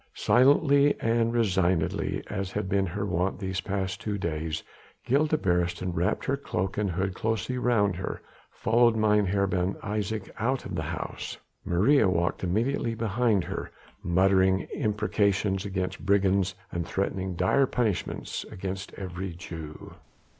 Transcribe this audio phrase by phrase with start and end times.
[0.15, 4.63] Silently and resignedly as had been her wont these past two days
[5.05, 8.19] Gilda Beresteyn, wrapping her cloak and hood closely round her,
[8.49, 11.37] followed Mynheer Ben Isaje out of the house.
[11.63, 13.69] Maria walked immediately behind her,
[14.01, 19.93] muttering imprecations against brigands, and threatening dire punishments against every Jew.